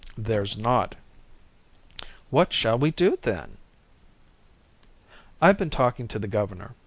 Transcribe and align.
"There's 0.17 0.57
not." 0.57 0.95
"What 2.31 2.53
shall 2.53 2.79
we 2.79 2.89
do 2.89 3.15
then?" 3.21 3.59
"I've 5.39 5.59
been 5.59 5.69
talking 5.69 6.07
to 6.07 6.17
the 6.17 6.27
governor. 6.27 6.73